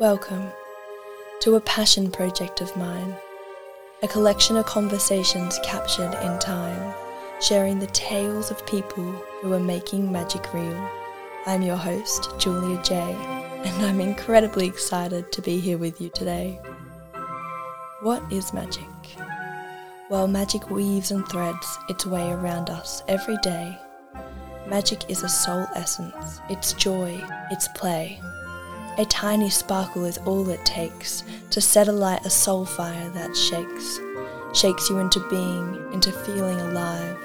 [0.00, 0.50] Welcome
[1.40, 3.14] to a passion project of mine,
[4.02, 6.94] a collection of conversations captured in time,
[7.42, 9.04] sharing the tales of people
[9.42, 10.88] who are making magic real.
[11.44, 13.14] I'm your host, Julia Jay,
[13.62, 16.58] and I'm incredibly excited to be here with you today.
[18.00, 18.88] What is magic?
[20.08, 23.78] While magic weaves and threads its way around us every day.
[24.66, 28.18] Magic is a soul essence, it's joy, it's play.
[28.98, 34.00] A tiny sparkle is all it takes to set alight a soul fire that shakes,
[34.52, 37.16] shakes you into being, into feeling alive,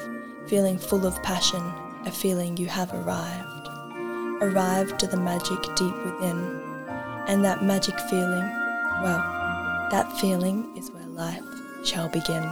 [0.47, 1.61] feeling full of passion,
[2.05, 3.67] a feeling you have arrived.
[4.41, 6.61] Arrived to the magic deep within.
[7.27, 8.47] And that magic feeling,
[9.01, 11.43] well, that feeling is where life
[11.83, 12.47] shall begin.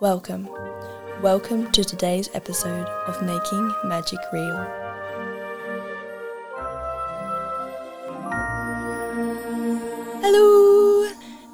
[0.00, 0.48] Welcome.
[1.22, 4.81] Welcome to today's episode of Making Magic Real.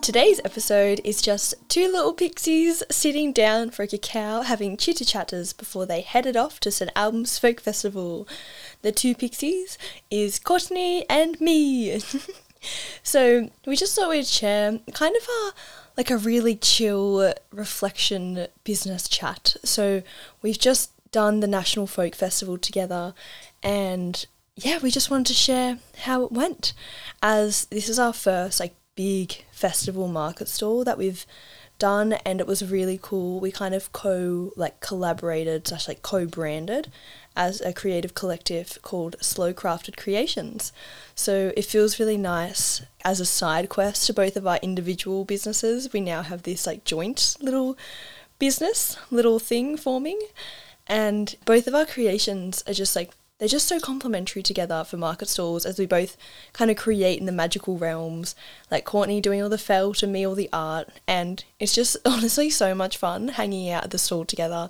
[0.09, 5.53] Today's episode is just two little pixies sitting down for a cacao having chitter chatters
[5.53, 8.27] before they headed off to St Albans Folk Festival.
[8.81, 9.77] The two pixies
[10.11, 12.01] is Courtney and me.
[13.03, 15.53] so we just thought we'd share kind of a
[15.99, 19.57] like a really chill reflection business chat.
[19.63, 20.03] So
[20.41, 23.13] we've just done the National Folk Festival together
[23.63, 24.25] and
[24.57, 26.73] yeah, we just wanted to share how it went
[27.23, 31.25] as this is our first like big festival market stall that we've
[31.79, 33.39] done and it was really cool.
[33.39, 36.91] We kind of co like collaborated slash like co-branded
[37.37, 40.73] as a creative collective called Slow Crafted Creations.
[41.15, 45.93] So it feels really nice as a side quest to both of our individual businesses.
[45.93, 47.79] We now have this like joint little
[48.41, 50.21] business, little thing forming.
[50.89, 55.29] And both of our creations are just like they're just so complementary together for market
[55.29, 56.17] stalls as we both
[56.53, 58.35] kind of create in the magical realms,
[58.69, 60.89] like Courtney doing all the felt and me all the art.
[61.07, 64.69] And it's just honestly so much fun hanging out at the stall together.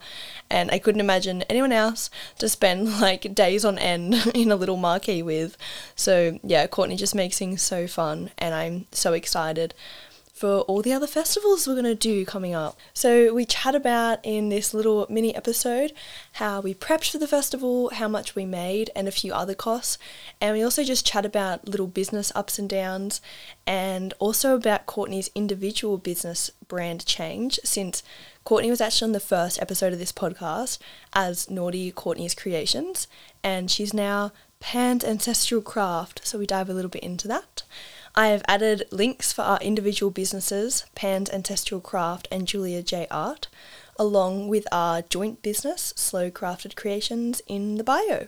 [0.51, 4.77] And I couldn't imagine anyone else to spend like days on end in a little
[4.77, 5.57] marquee with.
[5.97, 9.75] So yeah, Courtney just makes things so fun and I'm so excited
[10.39, 12.79] for all the other festivals we're going to do coming up.
[12.95, 15.93] So, we chat about in this little mini episode
[16.35, 19.99] how we prepped for the festival, how much we made, and a few other costs.
[20.41, 23.21] And we also just chat about little business ups and downs
[23.67, 28.05] and also about Courtney's individual business brand change since
[28.45, 30.79] Courtney was actually on the first episode of this podcast
[31.13, 33.09] as Naughty Courty's Creations,
[33.43, 36.21] and she's now Pan's Ancestral Craft.
[36.25, 37.65] So, we dive a little bit into that.
[38.19, 43.47] I have added links for our individual businesses, Pan's Ancestral Craft and Julia Jay Art,
[43.97, 48.27] along with our joint business, Slow Crafted Creations, in the bio.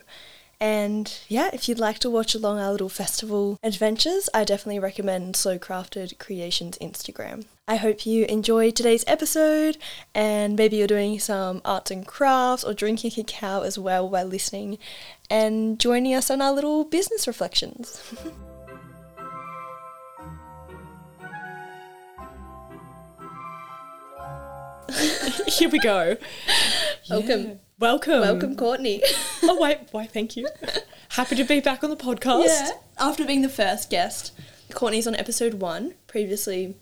[0.61, 5.35] And yeah, if you'd like to watch along our little festival adventures, I definitely recommend
[5.35, 7.43] Slow Crafted Creations Instagram.
[7.67, 9.77] I hope you enjoyed today's episode
[10.15, 14.77] and maybe you're doing some arts and crafts or drinking cacao as well while listening
[15.29, 18.01] and joining us on our little business reflections.
[25.47, 26.17] Here we go.
[27.09, 27.41] Welcome.
[27.41, 27.53] Yeah.
[27.79, 28.21] Welcome.
[28.21, 29.01] Welcome, Courtney.
[29.43, 30.47] oh, wait, why, thank you.
[31.09, 32.45] Happy to be back on the podcast.
[32.45, 32.71] Yeah.
[32.99, 34.33] After being the first guest,
[34.73, 36.75] Courtney's on episode one, previously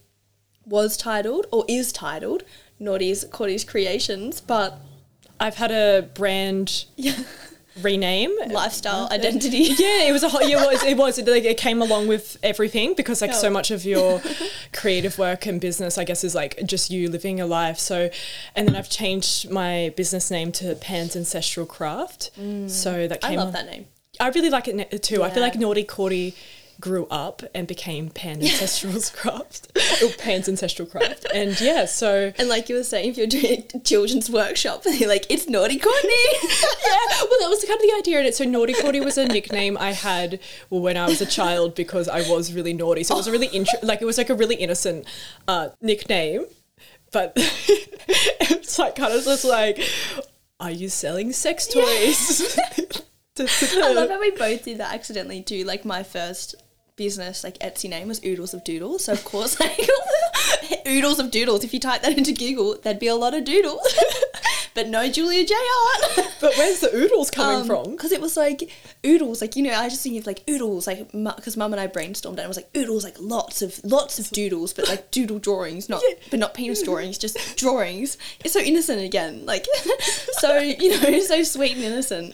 [0.66, 2.44] was titled, or is titled,
[2.80, 4.80] Naughty's Courtney's Creations, but
[5.40, 7.24] I've had a brand yeah.
[7.82, 9.58] Rename lifestyle identity.
[9.80, 12.08] Yeah it was a whole yeah, it was it was it, like, it came along
[12.08, 14.22] with everything because like so much of your
[14.74, 17.80] creative work and business i guess is like just you living your life.
[17.80, 18.10] So
[18.56, 22.32] and then i've changed my business name to pan's ancestral craft.
[22.40, 22.70] Mm.
[22.70, 23.86] so that came i love that name.
[24.20, 25.20] I really like it too.
[25.20, 25.26] Yeah.
[25.26, 26.36] i feel like naughty courty
[26.80, 31.26] grew up and became Pan Ancestral's Craft, or Pan's Ancestral Craft.
[31.34, 32.32] And yeah, so.
[32.38, 35.78] And like you were saying, if you're doing a children's workshop, you're like, it's Naughty
[35.80, 36.10] Courtney.
[36.44, 38.36] yeah, well, that was kind of the idea in it.
[38.36, 42.22] So Naughty Courtney was a nickname I had when I was a child because I
[42.30, 43.04] was really naughty.
[43.04, 45.06] So it was a really, int- like, it was like a really innocent
[45.48, 46.46] uh, nickname.
[47.12, 49.80] But it's like kind of just like,
[50.60, 52.58] are you selling sex toys?
[53.40, 55.64] I love how we both did that accidentally too.
[55.64, 56.56] Like my first
[57.00, 59.06] business like Etsy name was Oodles of Doodles.
[59.06, 59.80] So of course like
[60.86, 61.63] Oodles of Doodles.
[61.63, 63.81] If you type that into Google, there'd be a lot of doodles.
[64.75, 66.28] but no Julia Jay art.
[66.42, 67.92] but where's the oodles coming um, from?
[67.92, 68.69] Because it was like
[69.06, 71.88] oodles, like you know, I just think of like oodles, like because mum and I
[71.88, 75.40] brainstormed and it was like oodles, like lots of lots of doodles, but like doodle
[75.40, 76.16] drawings, not yeah.
[76.30, 78.18] but not penis drawings, just drawings.
[78.44, 79.66] It's so innocent again, like
[80.34, 82.34] so you know, so sweet and innocent.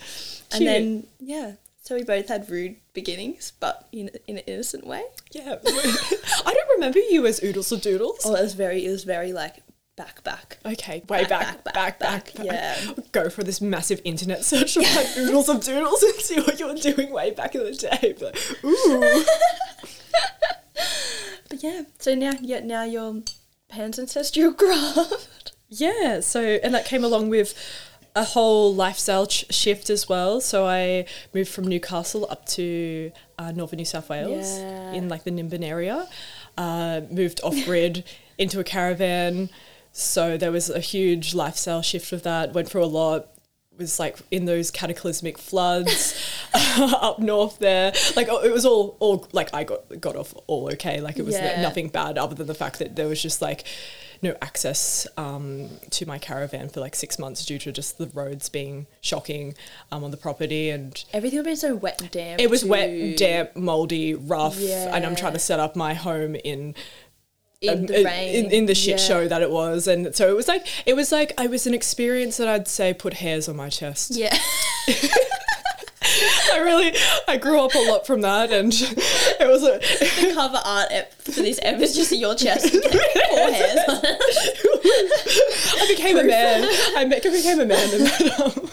[0.50, 0.54] Cute.
[0.54, 1.54] And then yeah,
[1.86, 5.04] So we both had rude beginnings, but in in an innocent way.
[5.32, 5.58] Yeah.
[5.68, 8.22] I don't remember you as Oodles or Doodles.
[8.26, 9.58] Oh, it was very it was very like
[9.96, 10.58] back back.
[10.66, 12.76] Okay, way back, Back, back, back, back, back, yeah.
[13.12, 16.68] Go for this massive internet search of like oodles of doodles and see what you
[16.68, 18.16] were doing way back in the day.
[18.20, 19.24] But, ooh.
[21.48, 23.22] But yeah, so now yeah now your
[23.70, 25.54] pan's ancestral craft.
[25.70, 27.54] Yeah, so and that came along with
[28.16, 30.40] a whole lifestyle ch- shift as well.
[30.42, 34.94] So I moved from Newcastle up to uh, northern New South Wales Yeah.
[34.94, 36.08] in like the Nimbin area.
[36.58, 38.04] Uh, moved off grid
[38.38, 39.50] into a caravan.
[39.92, 42.54] So there was a huge lifestyle shift with that.
[42.54, 43.28] Went through a lot.
[43.78, 46.16] Was like in those cataclysmic floods
[46.54, 47.92] up north there.
[48.16, 51.02] Like oh, it was all all like I got got off all okay.
[51.02, 51.62] Like it was Yeah.
[51.62, 53.66] nothing bad other than the fact that there was just like
[54.26, 58.50] no access um, to my caravan for like six months due to just the roads
[58.50, 59.56] being shocking
[59.92, 62.42] um, on the property and Everything would be so wet and damp.
[62.42, 62.68] it was too.
[62.70, 66.76] wet, damp, moldy, rough, and I'm trying to set up my home in
[67.62, 68.46] in um, the rain.
[68.46, 69.06] in, in the shit Yeah.
[69.08, 71.74] show that it was, and so it was like it was like I was an
[71.74, 74.12] experience that I'd say put hairs on my chest.
[74.16, 74.36] Yeah.
[76.54, 76.94] I really
[77.28, 79.80] I grew up a lot from that, and it was a
[80.26, 83.80] the cover art ep- for this ep is just your chest and four hairs.
[85.78, 86.68] I became a man.
[86.96, 88.70] I me- became a man, and then, um,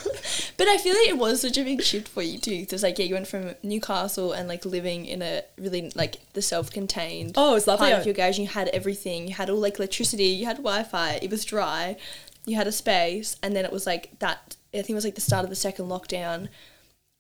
[0.56, 2.98] But I feel like it was such a big shift for you too, because like
[2.98, 7.34] yeah, you went from Newcastle and like living in a really like the self-contained.
[7.36, 7.88] Oh, it was lovely.
[7.88, 9.26] Part of your garage, you had everything.
[9.28, 10.24] You had all like electricity.
[10.24, 11.18] You had Wi-Fi.
[11.22, 11.96] It was dry.
[12.44, 14.56] You had a space, and then it was like that.
[14.74, 16.48] I think it was like the start of the second lockdown.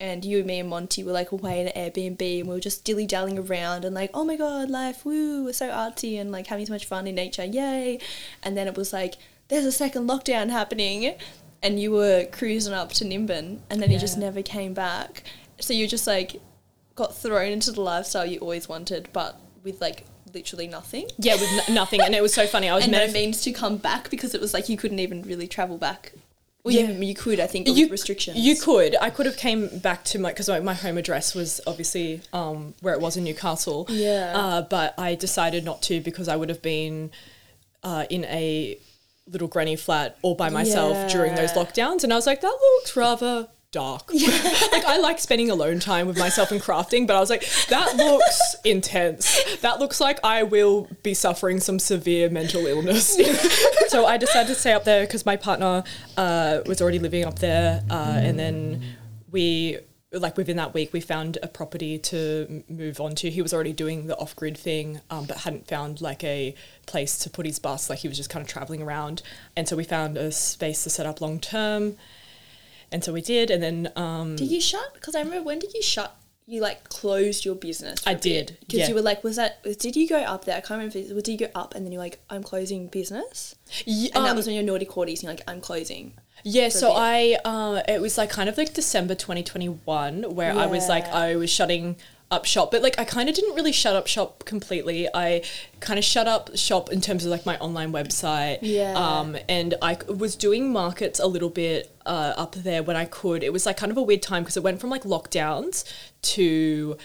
[0.02, 2.60] And you, and me, and Monty were like away in an Airbnb, and we were
[2.60, 6.32] just dilly dallying around and like, oh my god, life, woo, we're so artsy and
[6.32, 8.00] like having so much fun in nature, yay!
[8.42, 9.14] And then it was like,
[9.46, 11.14] there's a second lockdown happening,
[11.62, 15.22] and you were cruising up to Nimbin, and then you just never came back.
[15.60, 16.40] So you just like
[16.96, 21.06] got thrown into the lifestyle you always wanted, but with like literally nothing.
[21.18, 22.68] yeah, with n- nothing, and it was so funny.
[22.68, 24.98] I was And no meant means to come back because it was like you couldn't
[24.98, 26.12] even really travel back.
[26.64, 26.82] Well, Yeah.
[26.82, 28.38] yeah, you could, I think, you with restrictions.
[28.38, 28.94] You could.
[29.00, 32.74] I could have came back to my because my, my home address was obviously um,
[32.80, 33.86] where it was in Newcastle.
[33.88, 34.32] Yeah.
[34.36, 37.10] Uh, but I decided not to because I would have been
[37.82, 38.78] uh, in a
[39.26, 42.96] little granny flat all by myself during those lockdowns, and I was like, that looks
[42.96, 44.12] rather dark.
[44.72, 47.96] like I like spending alone time with myself and crafting, but I was like, that
[47.96, 49.56] looks intense.
[49.62, 53.18] That looks like I will be suffering some severe mental illness.
[53.88, 55.82] so I decided to stay up there because my partner
[56.16, 58.82] uh, was already living up there, uh, and then
[59.30, 59.78] we.
[60.14, 63.30] Like within that week, we found a property to move on to.
[63.30, 66.54] He was already doing the off-grid thing, um, but hadn't found like a
[66.84, 67.88] place to put his bus.
[67.88, 69.22] Like he was just kind of traveling around,
[69.56, 71.96] and so we found a space to set up long term.
[72.92, 74.94] And so we did, and then um, Did you shut?
[74.94, 76.14] Because I remember when did you shut?
[76.46, 78.00] You like closed your business.
[78.06, 78.88] I did, because yeah.
[78.88, 79.62] you were like, was that?
[79.78, 80.56] Did you go up there?
[80.56, 80.98] I can't remember.
[80.98, 83.54] if it- Did you go up and then you're like, I'm closing business,
[83.86, 85.20] y- and that um, was when you're naughty courty's.
[85.20, 86.14] And you're like, I'm closing.
[86.44, 86.92] Yeah, so.
[86.94, 91.36] I uh, it was like kind of like December 2021 where I was like I
[91.36, 91.96] was shutting
[92.32, 95.08] up shop, but like I kind of didn't really shut up shop completely.
[95.14, 95.42] I
[95.80, 98.58] kind of shut up shop in terms of like my online website.
[98.62, 98.94] Yeah.
[98.94, 103.44] Um, and I was doing markets a little bit uh, up there when I could.
[103.44, 105.84] It was like kind of a weird time because it went from like lockdowns
[106.22, 106.96] to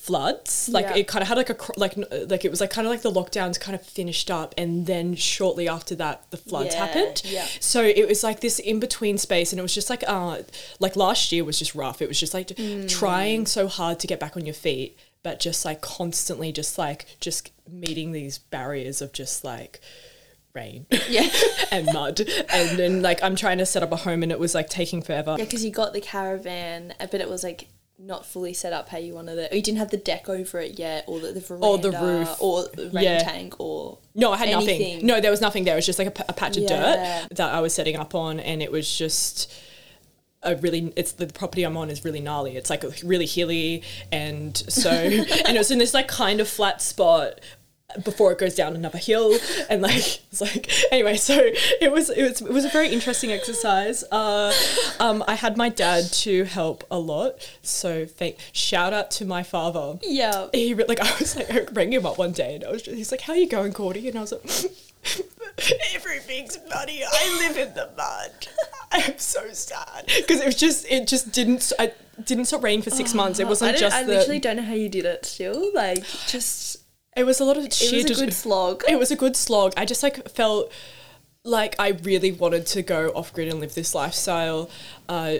[0.00, 0.96] floods like Yeah.
[0.96, 1.94] it kind of had like a like
[2.28, 5.14] like it was like kind of like the lockdowns kind of finished up and then
[5.14, 7.46] shortly after that the floods Yeah, happened yeah.
[7.60, 10.38] so it was like this in between space, and it was just like, uh,
[10.78, 12.00] like last year was just rough.
[12.00, 12.88] It was just like Mm.
[12.88, 17.04] trying so hard to get back on your feet, but just like constantly, just like
[17.20, 19.80] just meeting these barriers of just like
[20.54, 21.28] rain Yeah.
[21.70, 24.54] and mud, and then like I'm trying to set up a home, and it was
[24.54, 25.36] like taking forever.
[25.38, 27.68] Yeah, because you got the caravan, but it was like
[28.02, 29.52] not fully set up how you wanted it.
[29.52, 31.90] Or you didn't have the deck over it yet, or the, the veranda, Or the
[31.92, 32.36] roof.
[32.40, 33.22] or the rain Yeah.
[33.22, 35.04] tank, or No, I had nothing.
[35.06, 35.74] No, there was nothing there.
[35.74, 37.26] It was just like a patch of Yeah.
[37.26, 39.52] dirt that I was setting up on, and it was just
[40.42, 40.92] a really.
[40.96, 42.56] It's the property I'm on is really gnarly.
[42.56, 46.80] It's like really hilly, and so and it was in this like kind of flat
[46.80, 47.40] spot
[48.04, 49.36] before it goes down another hill.
[49.68, 51.34] And like it's like anyway so
[51.80, 54.04] it was it was it was a very interesting exercise.
[54.10, 54.52] Uh
[54.98, 57.48] um i had my dad to help a lot.
[57.62, 59.98] So thank shout out to my father.
[60.02, 60.48] Yeah.
[60.52, 62.96] he like I was like I rang him up one day and I was just,
[62.96, 64.08] he's like how are you going Cordy?
[64.08, 64.72] And I was like
[65.94, 68.48] everything's muddy I live in the mud.
[68.92, 70.06] I am so sad.
[70.06, 71.92] Because it was just it just didn't I
[72.24, 73.38] didn't stop raining for six months.
[73.38, 75.24] It wasn't don't- just I the, literally don't know how you did it.
[75.24, 76.69] Still, like just
[77.16, 78.82] it was a lot of it sheer was a good slog.
[78.88, 80.72] it was a good slog I just like felt
[81.44, 84.70] like I really wanted to go off grid and live this lifestyle
[85.08, 85.38] uh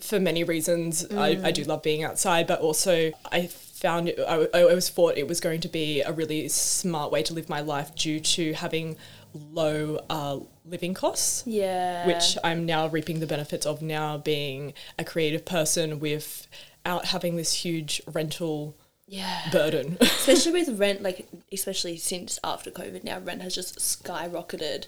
[0.00, 1.06] for many reasons.
[1.10, 5.16] I, I do love being outside, but also I found it, I, I always thought
[5.16, 8.52] it was going to be a really smart way to live my life due to
[8.54, 8.96] having
[9.34, 11.44] low uh, living costs.
[11.46, 12.06] Yeah.
[12.06, 17.52] Which I'm now reaping the benefits of now being a creative person without having this
[17.52, 18.76] huge rental
[19.08, 19.48] yeah.
[19.50, 19.96] burden.
[20.00, 24.86] especially with rent, like especially since after COVID, now rent has just skyrocketed.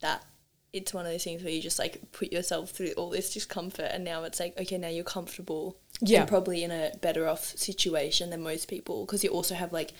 [0.00, 0.24] That
[0.72, 3.90] it's one of those things where you just like put yourself through all this discomfort,
[3.92, 6.20] and now it's like okay, now you're comfortable, Yeah.
[6.20, 9.92] and probably in a better off situation than most people because you also have like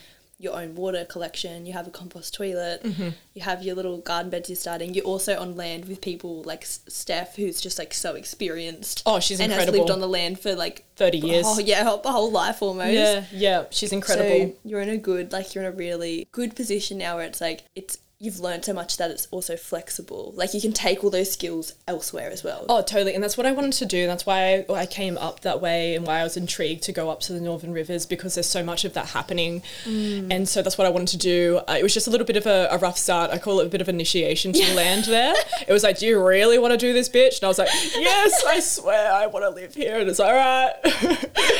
[0.43, 3.11] your own water collection, you have a compost toilet, Mm-hmm.
[3.35, 4.93] you have your little garden beds you're starting.
[4.95, 9.03] You're also on land with people like Steph, who's just like so experienced.
[9.07, 11.45] Oh, she's and has lived on the land for like 30 years.
[11.47, 12.93] Oh yeah, her whole life almost.
[12.93, 14.29] yeah, yeah, she's incredible.
[14.49, 17.41] So you're in a good, like you're in a really good position now where it's
[17.41, 20.33] like it's you've learned so much that it's also flexible.
[20.37, 22.67] Like you can take all those skills elsewhere as well.
[22.69, 23.15] Oh, totally.
[23.15, 24.07] And that's what I wanted to do.
[24.07, 27.11] That's why I, I came up that way and why I was intrigued to go
[27.11, 29.65] up to the Northern Rivers because there's so much of that happening.
[29.85, 31.61] And so that's what I wanted to do.
[31.67, 33.33] Uh, it was just a little bit of a, a rough start.
[33.33, 35.35] I call it a bit of initiation to the land there.
[35.67, 37.39] It was like, do you really want to do this, bitch?
[37.39, 39.99] And I was like, yes, I swear I want to live here.
[39.99, 40.75] And it's all right.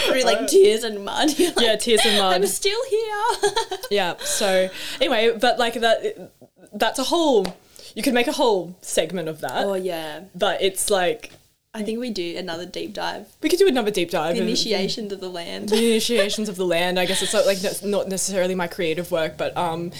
[0.07, 1.37] Through like tears and mud.
[1.41, 2.37] Like, yeah, tears and mud.
[2.37, 3.79] I'm still here.
[3.91, 4.15] yeah.
[4.19, 6.31] So anyway, but like that,
[6.73, 7.57] that's a whole,
[7.95, 9.65] you could make a whole segment of that.
[9.65, 10.25] oh yeah.
[10.35, 11.33] But it's like,
[11.75, 13.27] I think we do another deep dive.
[13.43, 14.35] we could do another deep dive.
[14.35, 15.71] The and- initiation to the land.
[15.71, 16.99] the initiations of the land.
[16.99, 19.91] I guess it's not like not necessarily my creative work, but um,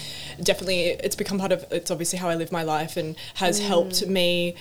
[0.41, 1.65] definitely it's become part of.
[1.71, 4.55] It's obviously how I live my life and has helped me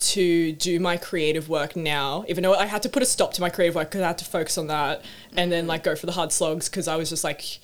[0.00, 2.24] to do my creative work now.
[2.26, 4.18] Even though I had to put a stop to my creative work because I had
[4.18, 5.04] to focus on that
[5.36, 7.58] and then like go for the hard slogs because I was just like.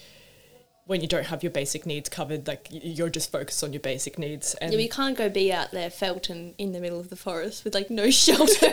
[0.87, 4.19] When you don't have your basic needs covered, like you're just focused on your basic
[4.19, 7.09] needs, and Yeah, we can't go be out there felt Felton in the middle of
[7.09, 8.67] the forest with like no shelter.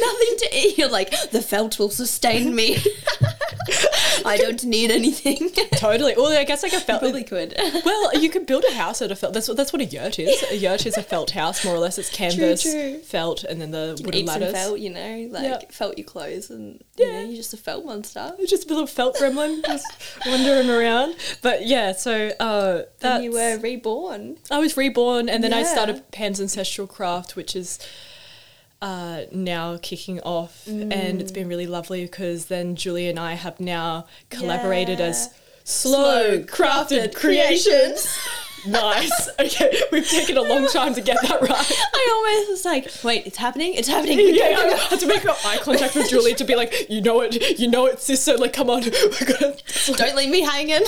[0.00, 0.78] Nothing to eat.
[0.78, 2.78] You're like, the felt will sustain me.
[4.28, 5.50] I don't need anything.
[5.72, 6.14] totally.
[6.16, 7.00] Well, I guess like a felt.
[7.00, 7.54] Probably could.
[7.84, 9.32] Well, you could build a house out of felt.
[9.34, 10.42] That's what that's what a yurt is.
[10.50, 11.98] A yurt is a felt house, more or less.
[11.98, 12.98] It's canvas, true.
[12.98, 14.52] felt, and then the wooden ladders.
[14.52, 15.58] felt, you know, like Yeah.
[15.70, 17.12] felt your clothes and you Yeah.
[17.12, 18.34] know, you're just a felt monster.
[18.38, 19.86] It's just a little felt gremlin just
[20.26, 21.14] wandering around.
[21.42, 24.38] But yeah, so uh, that you were reborn.
[24.50, 27.78] I was reborn, and then I started Pan's Ancestral Craft, which is
[28.80, 33.58] uh, now kicking off, and it's been really lovely because then Julie and I have
[33.60, 35.32] now collaborated as Yeah.
[35.64, 38.16] Slow Crafted Creations.
[38.66, 39.28] nice.
[39.38, 41.50] Okay, we've taken a long time to get that right.
[41.94, 44.18] I almost was like, wait, it's happening, it's happening.
[44.34, 47.58] Yeah, I had to make eye contact with Julie to be like, you know it,
[47.58, 48.36] you know it, sister.
[48.36, 49.56] Like, come on, we're gonna.
[49.96, 50.82] Don't leave me hanging.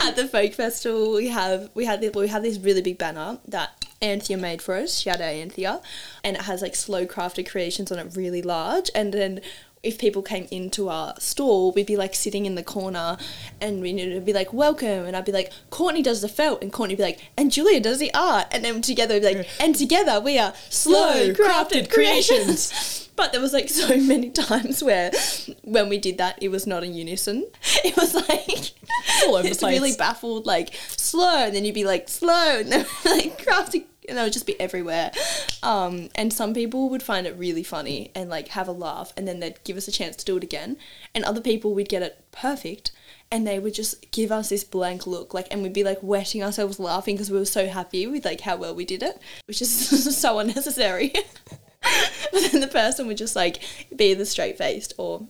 [0.00, 3.38] At the folk festival, we have we had this, we have this really big banner
[3.48, 5.00] that Anthea made for us.
[5.00, 5.80] Shout out Anthea,
[6.24, 8.90] and it has like slow crafted creations on it, really large.
[8.94, 9.40] And then
[9.82, 13.16] if people came into our stall, we'd be like sitting in the corner,
[13.60, 16.72] and we would be like welcome, and I'd be like Courtney does the felt, and
[16.72, 19.74] Courtney'd be like and Julia does the art, and then together we'd be like and
[19.74, 22.98] together we are slow crafted creations.
[23.14, 25.12] But there was like so many times where
[25.64, 27.46] when we did that, it was not in unison.
[27.84, 28.72] It was like
[29.26, 32.86] all over it's really baffled, like slow, and then you'd be like slow, and then
[33.04, 35.12] we're like crafting, and it would just be everywhere.
[35.62, 39.26] Um, and some people would find it really funny and like have a laugh, and
[39.26, 40.76] then they'd give us a chance to do it again.
[41.14, 42.92] And other people would get it perfect,
[43.30, 46.42] and they would just give us this blank look, like, and we'd be like wetting
[46.42, 49.62] ourselves laughing because we were so happy with like how well we did it, which
[49.62, 51.12] is so unnecessary.
[52.32, 53.62] but then the person would just like
[53.94, 55.26] be the straight faced or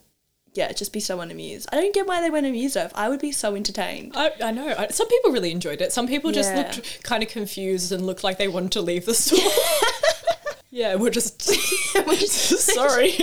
[0.55, 1.69] yeah, just be so unamused.
[1.73, 2.91] I don't get why they weren't amused though.
[2.95, 4.13] I would be so entertained.
[4.15, 4.75] I, I know.
[4.77, 5.93] I, some people really enjoyed it.
[5.93, 6.59] Some people just Yeah.
[6.75, 9.39] looked kind of confused and looked like they wanted to leave the store.
[10.71, 11.51] yeah, we're just
[11.95, 13.15] We're just- sorry.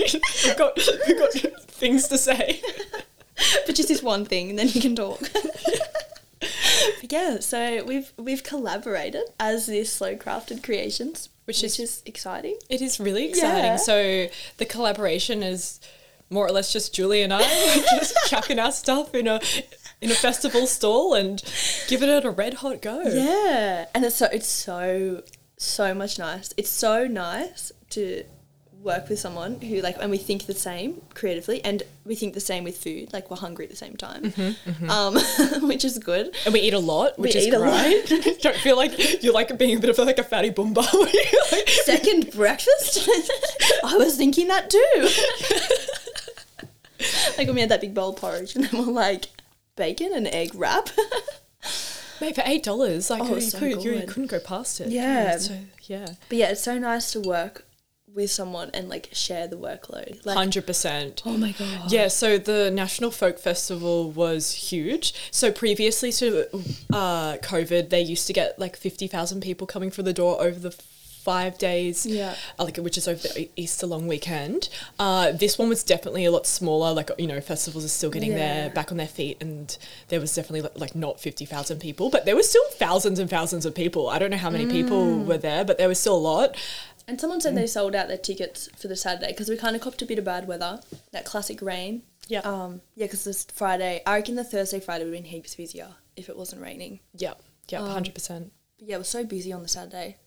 [0.44, 2.62] we've got we've got things to say.
[3.66, 5.22] but just this one thing, and then you can talk.
[7.10, 12.08] Yeah, so we've we've collaborated as this slow crafted creations, which, Which is is- just
[12.08, 12.58] exciting.
[12.70, 13.64] It is really exciting.
[13.66, 13.76] Yeah.
[13.78, 15.80] So the collaboration is
[16.30, 17.42] more or less just Julie and I
[18.00, 19.40] just chucking our stuff in a
[20.02, 21.44] in a festival stall and
[21.88, 23.02] giving it a red hot go.
[23.04, 25.24] Yeah, and it's so it's so
[25.58, 26.54] so much nice.
[26.58, 28.24] It's so nice to
[28.82, 32.40] work with someone who like and we think the same creatively and we think the
[32.40, 34.32] same with food like we're hungry at the same time
[34.90, 35.16] um
[35.68, 37.84] which is good And we eat a lot, which We is eat a lot.
[38.08, 38.40] great.
[38.42, 40.78] Don't feel like you're like being a bit of like a fatty boomba.
[41.52, 43.10] Like- second breakfast
[43.84, 45.10] i was thinking that too
[47.38, 49.28] like when we had that big bowl of porridge and then we're like
[49.76, 50.90] bacon and egg wrap
[52.22, 54.90] Mate, for eight dollars, like Oh, you, so could, you couldn't go past it.
[54.90, 55.38] Yeah.
[55.38, 56.06] So yeah.
[56.28, 57.66] but yeah it's so nice to work
[58.14, 60.26] with someone and like share the workload.
[60.26, 61.22] Like, Hundred percent.
[61.26, 61.92] oh my god.
[61.92, 65.14] Yeah, so the National Folk Festival was huge.
[65.32, 66.48] So previously to
[66.92, 70.60] uh, COVID, they used to get like fifty thousand people coming through the door over
[70.60, 70.72] the
[71.24, 72.06] five days.
[72.06, 72.36] Yeah.
[72.58, 74.70] uh, like which is over the Easter long weekend.
[74.98, 76.94] Uh, this one was definitely a lot smaller.
[76.94, 78.38] Like you know, festivals are still getting Yeah.
[78.38, 82.26] their back on their feet, and there was definitely like- not fifty thousand people, but
[82.26, 84.10] there was still thousands and thousands of people.
[84.10, 85.26] I don't know how many people Mm.
[85.26, 86.56] were there, but there was still a lot.
[87.08, 89.82] And someone said they sold out their tickets for the Saturday because we kind of
[89.82, 90.80] copped a bit of bad weather,
[91.12, 92.04] that classic rain.
[92.28, 92.42] Yeah.
[92.42, 92.82] Um.
[92.96, 96.30] Yeah, because this Friday, I reckon the Thursday, Friday would have been heaps busier if
[96.30, 97.00] it wasn't raining.
[97.18, 98.52] Yep, yeah, Um, hundred percent.
[98.78, 100.18] Yeah, it was so busy on the Saturday.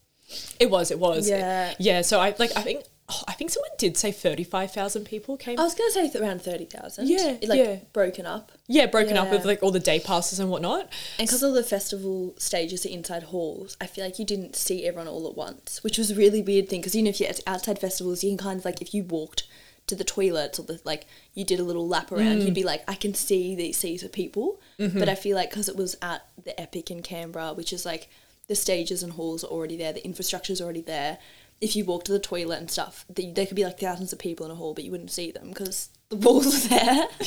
[0.60, 0.90] It was.
[0.90, 1.28] It was.
[1.28, 1.74] Yeah.
[1.78, 2.02] Yeah.
[2.02, 2.50] So I like.
[2.56, 2.84] I think.
[3.08, 5.58] oh, I think someone did say thirty-five thousand people came.
[5.58, 7.08] I was gonna say th- around thirty thousand.
[7.08, 7.76] Yeah, Like yeah.
[7.92, 8.52] broken up.
[8.68, 10.82] yeah, broken up with like all the day passes and whatnot.
[11.18, 14.86] And because all the festival stages are inside halls, I feel like you didn't see
[14.86, 16.80] everyone all at once, which was a really weird thing.
[16.80, 19.44] Because even if you're at outside festivals, you can kind of like if you walked
[19.88, 22.44] to the toilets or the like, you did a little lap around, Mm.
[22.46, 24.60] you'd be like, I can see these seas of people.
[24.78, 24.96] Mm-hmm.
[25.00, 28.08] But I feel like because it was at the EPIC in Canberra, which is like
[28.52, 31.16] the stages and halls are already there, the infrastructure is already there.
[31.62, 34.18] If you walk to the toilet and stuff, th- there could be like thousands of
[34.18, 37.08] people in a hall, but you wouldn't see them because the walls are there.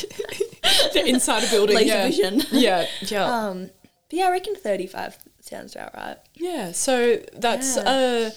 [0.93, 1.75] The inside a building.
[1.75, 2.07] Laser yeah.
[2.07, 2.41] vision.
[2.51, 2.85] Yeah.
[3.01, 3.25] Yeah.
[3.25, 3.69] Um,
[4.09, 6.17] but yeah, I reckon 35 sounds about right.
[6.35, 6.71] yeah.
[6.71, 8.31] So that's a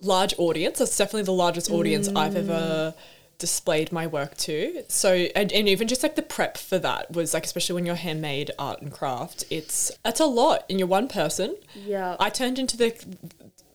[0.00, 0.78] large audience.
[0.78, 2.94] That's definitely the largest audience I've ever
[3.40, 4.84] displayed my work to.
[4.88, 7.96] So and, and even just like the prep for that was like especially when you're
[7.96, 11.56] handmade art and craft, it's it's a lot and you're one person.
[11.74, 12.16] Yeah.
[12.20, 12.94] I turned into the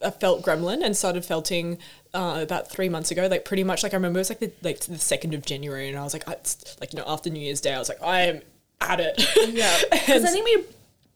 [0.01, 1.79] a felt gremlin and started felting
[2.13, 3.27] uh, about three months ago.
[3.27, 5.89] Like pretty much, like I remember it was like the like the second of January,
[5.89, 7.89] and I was like, I, it's, like you know, after New Year's Day, I was
[7.89, 8.41] like, I am
[8.81, 9.21] at it.
[9.49, 10.63] Yeah, because I think we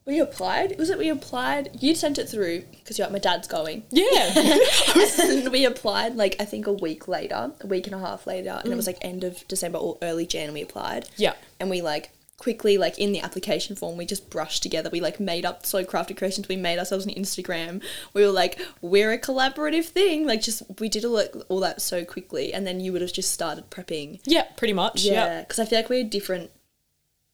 [0.09, 0.77] we applied.
[0.77, 1.69] Was it we applied?
[1.79, 4.33] You sent it through because you're like my dad's going, yeah,
[5.21, 8.59] and we applied like I think a week later, a week and a half later,
[8.63, 8.89] and it was mm.
[8.89, 10.51] like end of December or early Jan.
[10.51, 11.07] We applied.
[11.15, 15.01] yeah, and we like quickly like in the application form we just brushed together we
[15.01, 19.11] like made up so crafted creations we made ourselves an instagram we were like we're
[19.11, 22.79] a collaborative thing like just we did all, that- all that so quickly and then
[22.79, 25.03] you would have just started prepping yeah, pretty much.
[25.03, 26.51] Yeah, yeah, because I feel like we're different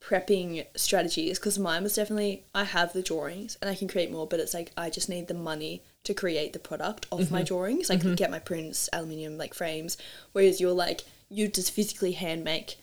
[0.06, 1.40] prepping strategies.
[1.40, 4.54] Because mine was definitely I have the drawings and I can create more, but it's
[4.54, 7.46] like I just need the money to create the product of my mm-hmm.
[7.46, 8.14] drawings, like mm-hmm.
[8.14, 9.98] get my prints, aluminium like frames.
[10.34, 12.78] Whereas you're like you just physically hand make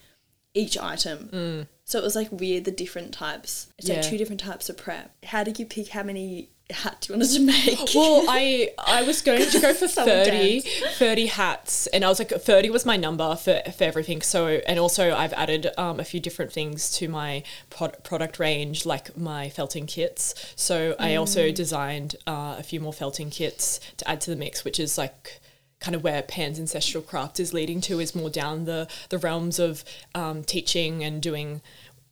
[0.55, 1.29] each item.
[1.33, 1.67] Mm.
[1.85, 3.73] So it was like weird the different types.
[3.79, 5.15] It's like two different types of prep.
[5.25, 7.95] How did you pick how many hats you wanted to make?
[7.95, 12.19] Well, I I was going to go for Someone 30, 30 hats, and I was
[12.19, 14.23] like, 30 was my number for, for everything.
[14.23, 18.87] So, and also I've added um, a few different things to my prod- product range,
[18.87, 20.53] like my felting kits.
[20.57, 24.65] So I also designed uh, a few more felting kits to add to the mix,
[24.65, 25.41] which is like
[25.81, 29.59] kind of where Pan's ancestral craft is leading to, is more down the, the realms
[29.59, 31.61] of um, teaching and doing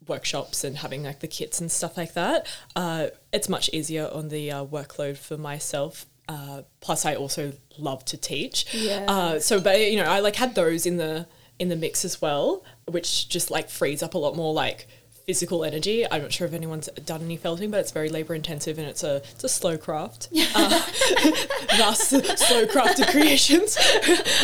[0.06, 2.46] workshops and having like the kits and stuff like that.
[2.74, 6.06] Uh, it's much easier on the uh, workload for myself.
[6.28, 8.72] Uh, plus, I also love to teach.
[8.72, 9.04] Yeah.
[9.08, 11.26] Uh, so, but you know, I like had those in the
[11.58, 14.86] in the mix as well, which just like frees up a lot more like
[15.26, 16.10] physical energy.
[16.10, 19.04] I'm not sure if anyone's done any felting, but it's very labor intensive and it's
[19.04, 20.28] a it's a slow craft.
[20.52, 20.68] Uh,
[21.78, 23.78] thus, slow crafted creations.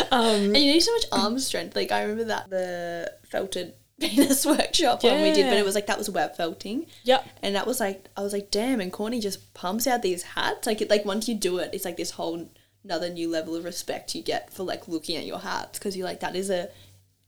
[0.11, 1.75] And you need so much arm strength.
[1.75, 5.13] Like I remember that the felted penis workshop yeah.
[5.13, 6.85] one we did, but it was like that was wet felting.
[7.03, 7.27] Yep.
[7.41, 10.67] And that was like I was like, damn, and Courty just pumps out these hats.
[10.67, 12.49] Like it like once you do it, it's like this whole
[12.83, 16.05] another new level of respect you get for like looking at your hats because you're
[16.05, 16.69] like that is a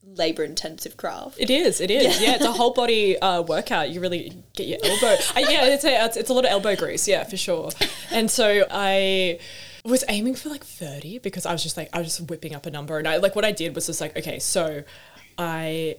[0.03, 1.37] labor intensive craft.
[1.39, 1.81] It is.
[1.81, 2.21] It is.
[2.21, 3.89] Yeah, it's a whole body uh, workout.
[3.89, 5.21] You really get your elbow.
[5.35, 7.07] I, yeah, it's a it's, it's a lot of elbow grease.
[7.07, 7.71] Yeah, for sure.
[8.11, 9.39] And so I
[9.85, 12.65] was aiming for like thirty because I was just like I was just whipping up
[12.65, 14.83] a number, and I like what I did was just like okay, so
[15.37, 15.97] I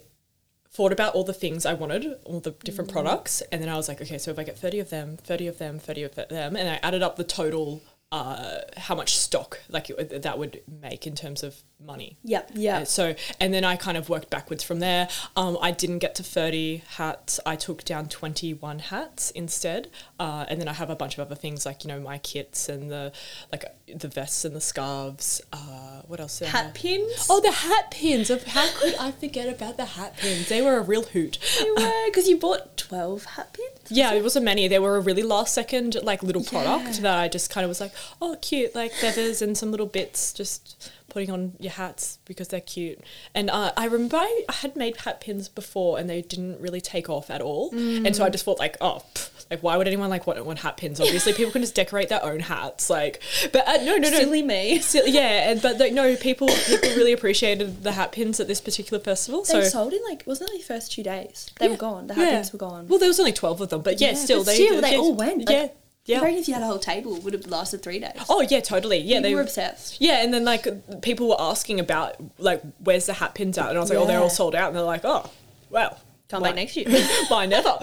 [0.81, 2.95] thought about all the things I wanted, all the different mm.
[2.95, 5.47] products, and then I was like, okay, so if I get 30 of them, 30
[5.47, 9.61] of them, 30 of them, and I added up the total, uh, how much stock
[9.69, 12.19] like it, that would make in terms of money.
[12.25, 12.79] Yeah, yeah.
[12.81, 15.09] Uh, so, and then I kind of worked backwards from there.
[15.37, 17.39] Um, I didn't get to 30 hats.
[17.47, 19.89] I took down 21 hats instead.
[20.19, 22.69] Uh, and then I have a bunch of other things like, you know, my kits
[22.69, 23.13] and the,
[23.53, 25.41] like the vests and the scarves.
[25.53, 26.41] Uh, what else?
[26.41, 26.75] Hat have?
[26.75, 27.29] pins.
[27.31, 28.29] Oh, the hat pins.
[28.29, 30.49] Of How could I forget about the hat pins?
[30.49, 31.39] They were a real hoot.
[31.61, 33.91] you were because you bought twelve hat pins.
[33.91, 34.69] Yeah, it wasn't many.
[34.69, 37.01] They were a really last second, like little product Yeah.
[37.03, 40.33] that I just kind of was like, oh, cute, like feathers and some little bits,
[40.33, 43.01] just putting on your hats because they're cute.
[43.35, 47.09] And uh, I remember I had made hat pins before and they didn't really take
[47.11, 47.71] off at all.
[47.75, 50.61] And so I just thought like, oh, pff, like why would anyone like want, want
[50.61, 51.01] hat pins?
[51.01, 52.89] Obviously, people can just decorate their own hats.
[52.89, 53.21] Like,
[53.53, 54.19] but uh, no, no, no.
[54.19, 54.79] Silly me.
[54.79, 58.61] Silly- yeah, and but like, no, people people really appreciated the hat pins at this
[58.61, 59.43] particular festival.
[59.43, 61.51] They so sold in like wasn't it the first two days?
[61.59, 62.07] They were gone.
[62.07, 62.87] The hat pins were gone.
[62.87, 64.93] Well, there was only twelve of them, but yeah, Yeah, still but they still, they
[64.93, 65.69] yeah, all went, like, yeah,
[66.11, 66.25] I yeah.
[66.25, 68.13] reckon if you had a whole table, it would have lasted three days.
[68.29, 68.99] Oh yeah, totally.
[68.99, 70.01] Yeah, People they were obsessed.
[70.01, 70.67] Yeah, and then like
[71.03, 74.07] people were asking about like where's the hat pins at, and I was like, oh,
[74.07, 75.31] they're all sold out, and they're like, oh,
[75.71, 75.99] well.
[76.29, 76.87] Come back next year.
[77.29, 77.77] Why never?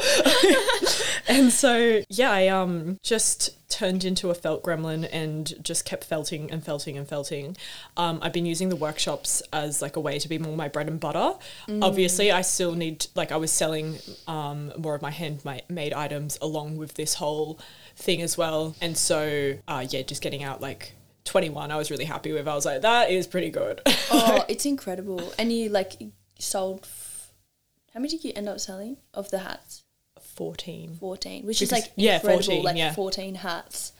[1.27, 6.49] and so yeah, I um just turned into a felt gremlin and just kept felting
[6.51, 7.57] and felting and felting.
[7.97, 10.87] Um, I've been using the workshops as like a way to be more my bread
[10.87, 11.37] and butter.
[11.67, 11.83] Mm.
[11.83, 16.77] Obviously, I still need like I was selling um, more of my handmade items along
[16.77, 17.59] with this whole
[17.97, 18.75] thing as well.
[18.81, 20.93] And so uh, yeah, just getting out like
[21.25, 22.47] 21, I was really happy with.
[22.47, 23.81] I was like, that is pretty good.
[24.11, 25.33] oh, it's incredible.
[25.37, 25.93] And you like
[26.39, 26.81] sold.
[26.83, 27.33] f-
[27.93, 29.83] How many did you end up selling of the hats?
[30.35, 30.97] 14.
[30.99, 32.43] Fourteen, which is Because- like yeah, incredible.
[32.43, 32.93] 14, like yeah.
[32.93, 33.91] fourteen hats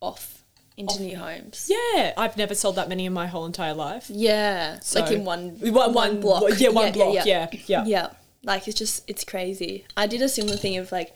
[0.00, 0.42] off
[0.76, 1.70] into new homes.
[1.70, 4.06] Yeah, I've never sold that many in my whole entire life.
[4.10, 6.42] Yeah, So- like in one, one, one block.
[6.58, 7.84] yeah, one block, yeah, yeah.
[7.86, 8.08] yeah.
[8.42, 9.84] Like it's just it's crazy.
[9.96, 11.14] I did a similar thing of like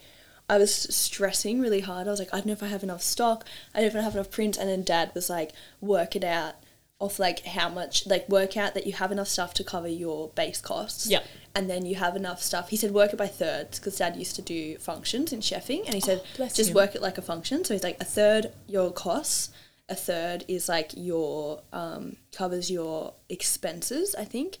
[0.49, 2.07] I was stressing really hard.
[2.07, 3.45] I was like, I don't know if I have enough stock.
[3.73, 4.57] I don't know if I have enough prints.
[4.57, 6.55] And then Dad was like, work it out
[6.97, 10.29] off like how much like work out that you have enough stuff to cover your
[10.29, 11.07] base costs.
[11.07, 11.23] Yeah.
[11.53, 12.69] And then you have enough stuff.
[12.69, 15.93] He said work it by thirds because Dad used to do functions in chefing, and
[15.93, 17.63] he said Oh, just work it like a function.
[17.63, 19.51] So he's like a third your costs,
[19.87, 24.57] a third is like your um, covers your expenses, I think,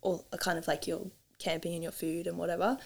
[0.00, 1.02] or a kind of like your
[1.38, 2.78] camping and your food and whatever.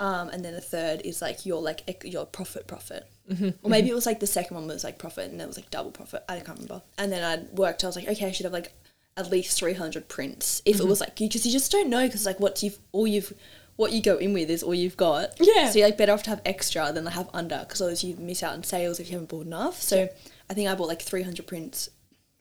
[0.00, 3.70] Um, and then a third is like your like ec- your profit profit, Mm-hmm, or
[3.70, 5.70] maybe it was like the second one was like profit and then it was like
[5.70, 6.24] double profit.
[6.28, 6.82] I can't remember.
[6.98, 7.84] And then I worked.
[7.84, 8.72] I was like, okay, I should have like
[9.16, 10.86] at least three hundred prints if Mm-hmm.
[10.86, 13.32] it was like you because you just don't know because like what you've all you've
[13.76, 15.34] what you go in with is all you've got.
[15.38, 15.70] Yeah.
[15.70, 18.16] So you're like better off to have extra than to have under because otherwise you
[18.16, 19.80] miss out on sales if you haven't bought enough.
[19.82, 20.08] So
[20.48, 21.90] I think I bought like three hundred prints,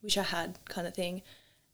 [0.02, 1.22] which I had kind of thing.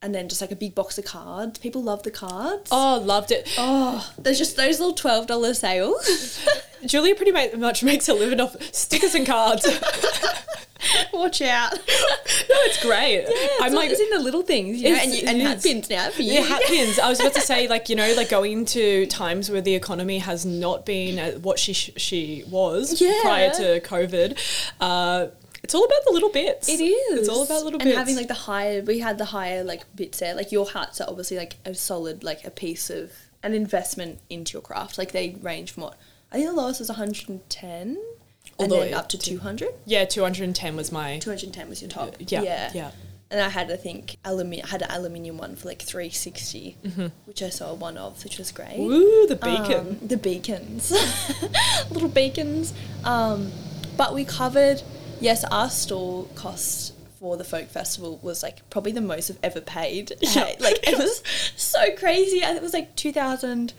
[0.05, 1.57] And then just like a big box of cards.
[1.57, 2.69] People love the cards.
[2.71, 3.49] Oh, loved it.
[3.57, 6.47] Oh, there's just those little twelve dollar sales.
[6.85, 9.65] Julia pretty much makes a living off stickers and cards.
[11.11, 11.71] Watch out!
[11.73, 13.25] No, it's great.
[13.61, 16.11] I'm like, it's in the little things, you know, and, you, and hat pins now
[16.11, 16.33] for you.
[16.33, 16.99] Yeah, hat pins.
[16.99, 20.19] I was about to say, like you know, like going into times where the economy
[20.19, 23.17] has not been what she she was Yeah.
[23.23, 24.37] prior to COVID.
[24.79, 25.27] Uh,
[25.65, 26.69] it's all about the little bits.
[26.69, 27.21] It is.
[27.21, 27.97] It's all about little and bits.
[27.97, 28.83] And having like the higher.
[28.83, 30.35] We had the higher like bits there.
[30.35, 34.53] Like your hats are obviously like a solid like a piece of an investment into
[34.53, 34.99] your craft.
[34.99, 35.97] Like they range from what
[36.31, 37.97] I think the lowest was 110, and
[38.59, 39.69] Although then up to 200.
[39.85, 42.15] yeah, two hundred and ten was my 210 was your top.
[42.19, 42.71] yeah yeah.
[42.75, 42.91] yeah.
[43.31, 46.77] And I had, I think, alumi- I had an aluminium one for like 360,
[47.25, 48.77] which I saw one of, which was great.
[48.77, 49.97] Ooh, the beacon.
[49.99, 50.91] Um, the beacons.
[51.89, 52.71] Little beacons.
[53.03, 53.51] Um,
[53.97, 54.83] but we covered,
[55.19, 59.61] yes, our stall cost for the folk festival was like probably the most I've ever
[59.61, 60.13] paid.
[60.21, 60.43] Yeah.
[60.59, 61.23] like it was
[61.55, 62.37] so crazy.
[62.37, 63.73] It was like 2,100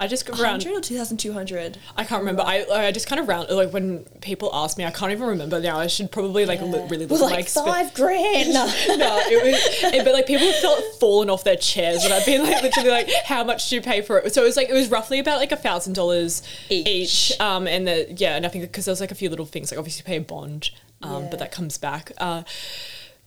[0.00, 0.64] I just go around.
[0.64, 1.76] or 2,200.
[1.96, 2.42] I can't remember.
[2.42, 5.60] I I just kind of round like when people ask me, I can't even remember
[5.60, 5.76] now.
[5.78, 8.52] I should probably like li- really look at my like expen- five grand.
[8.54, 12.44] no, it was, it- but like people felt fallen off their chairs, and I've been
[12.44, 14.32] like literally like, how much do you pay for it?
[14.32, 16.86] So it was like it was roughly about like a thousand dollars Each.
[17.32, 17.40] each.
[17.40, 19.72] Um, and the yeah, and I think because there was like a few little things
[19.72, 20.70] like obviously you pay a bond,
[21.02, 21.28] um, Yeah.
[21.30, 22.12] but that comes back.
[22.18, 22.44] Uh,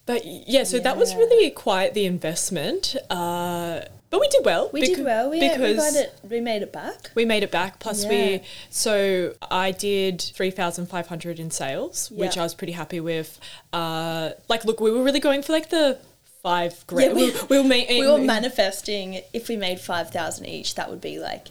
[0.05, 1.17] but yeah, so that was Yeah.
[1.17, 2.95] really quite the investment.
[3.10, 3.81] Uh,
[4.12, 4.69] but we did well.
[4.71, 5.30] We becau- did well.
[5.32, 7.10] We, we, it, we made it back.
[7.15, 7.80] we made it back.
[7.80, 8.10] Plus, Yeah.
[8.10, 13.00] we so I did three thousand five hundred in sales, which I was pretty happy
[13.00, 13.39] with.
[13.74, 15.97] Uh, like, look, we were really going for like the
[16.43, 17.15] five grand.
[17.15, 21.02] we- we, we were ma- we were manifesting if we made 5000 each that would
[21.02, 21.47] be like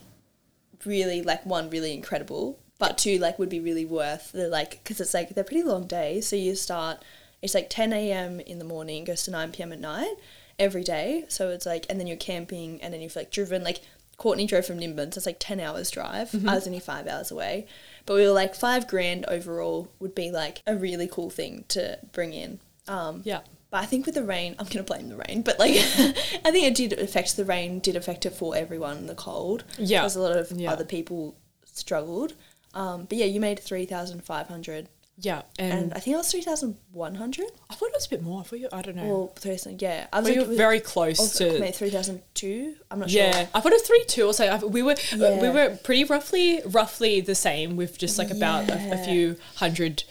[0.84, 5.00] really like one really incredible but two like would be really worth the like because
[5.00, 7.02] it's like they're pretty long days so you start
[7.42, 10.14] it's like 10 a.m in the morning goes to 9 p.m at night
[10.60, 13.80] every day so it's like and then you're camping and then you've like driven like
[14.16, 17.30] courtney drove from nimbin so it's like 10 hours drive i was only five hours
[17.32, 17.66] away
[18.06, 21.98] but we were like five grand overall would be like a really cool thing to
[22.12, 23.40] bring in um Yeah.
[23.70, 25.42] but I think with the rain, I'm to blame the rain.
[25.42, 25.70] But like,
[26.44, 27.78] I think it did affect the rain.
[27.78, 29.06] Did affect it for everyone.
[29.06, 29.62] The cold.
[29.78, 30.00] Yeah.
[30.00, 30.72] Because a lot of Yeah.
[30.72, 32.34] other people struggled.
[32.74, 34.88] Um, but yeah, you made three thousand five hundred,
[35.22, 37.46] Yeah, and, and I think it was three thousand one hundred.
[37.68, 38.40] I thought it was a bit more.
[38.40, 39.04] I thought you, I don't know.
[39.04, 39.82] Or three thousand.
[39.82, 41.72] Yeah, I was we like, were very close to.
[41.72, 42.74] three thousand two.
[42.90, 43.40] I'm not Yeah, sure.
[43.42, 44.46] Yeah, I thought it was three two or so.
[44.46, 48.68] I, we were uh, we were pretty roughly roughly the same with just like about
[48.70, 50.04] a, a few hundred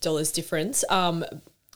[0.00, 0.84] dollars difference.
[0.90, 1.24] Um,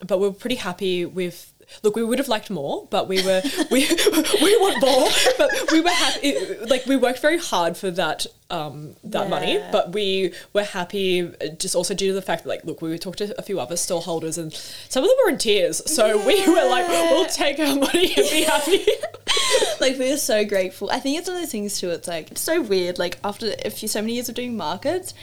[0.05, 1.53] but we we're pretty happy with.
[1.83, 3.89] Look, we would have liked more, but we were we
[4.43, 6.35] we want more, but we were happy.
[6.67, 11.49] Like we worked very hard for that um, that money, but we were happy uh,
[11.59, 13.77] just also due to the fact that like look, we talked to a few other
[13.77, 17.59] stall holders and some of them were in tears, so we were like, we'll take
[17.59, 18.85] our money and be happy.
[19.81, 20.91] like we're so grateful.
[20.91, 21.91] I think it's one of those things too.
[21.91, 22.99] It's like it's so weird.
[22.99, 25.15] Like after a few so many years of doing markets,